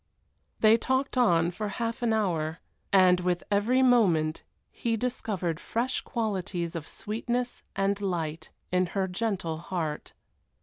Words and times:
They 0.61 0.77
talked 0.77 1.15
on 1.15 1.51
for 1.51 1.67
half 1.67 2.01
an 2.01 2.11
hour, 2.11 2.59
and 2.91 3.19
with 3.19 3.43
every 3.51 3.83
moment 3.83 4.41
he 4.71 4.97
discovered 4.97 5.59
fresh 5.59 6.01
qualities 6.01 6.75
of 6.75 6.87
sweetness 6.87 7.61
and 7.75 8.01
light 8.01 8.49
in 8.71 8.87
her 8.97 9.07
gentle 9.07 9.59
heart. 9.59 10.13